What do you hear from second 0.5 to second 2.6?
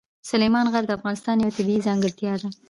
غر د افغانستان یوه طبیعي ځانګړتیا ده.